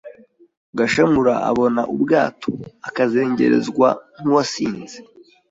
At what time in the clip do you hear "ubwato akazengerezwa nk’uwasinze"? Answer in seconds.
1.93-4.97